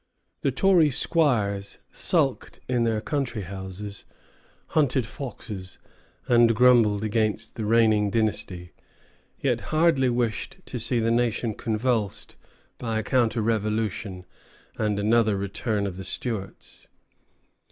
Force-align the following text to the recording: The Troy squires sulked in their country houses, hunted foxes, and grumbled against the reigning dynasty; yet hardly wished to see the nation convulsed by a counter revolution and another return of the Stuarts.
The 0.41 0.49
Troy 0.51 0.89
squires 0.89 1.77
sulked 1.91 2.59
in 2.67 2.85
their 2.85 3.01
country 3.01 3.43
houses, 3.43 4.03
hunted 4.69 5.05
foxes, 5.05 5.77
and 6.27 6.55
grumbled 6.55 7.03
against 7.03 7.53
the 7.53 7.65
reigning 7.65 8.09
dynasty; 8.09 8.73
yet 9.41 9.61
hardly 9.69 10.09
wished 10.09 10.57
to 10.65 10.79
see 10.79 10.99
the 10.99 11.11
nation 11.11 11.53
convulsed 11.53 12.35
by 12.79 12.97
a 12.97 13.03
counter 13.03 13.43
revolution 13.43 14.25
and 14.75 14.97
another 14.97 15.37
return 15.37 15.85
of 15.85 15.97
the 15.97 16.03
Stuarts. 16.03 16.87